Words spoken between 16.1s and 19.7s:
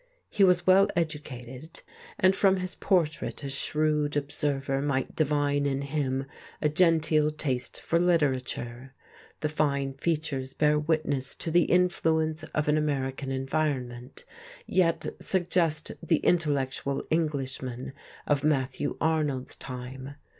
intellectual Englishman of Matthew Arnold's